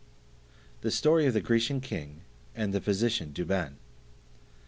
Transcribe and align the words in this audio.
The 0.81 0.89
Story 0.89 1.27
of 1.27 1.35
the 1.35 1.41
Grecian 1.41 1.79
King 1.79 2.23
and 2.55 2.73
the 2.73 2.81
Physician 2.81 3.31
Douban. 3.33 3.75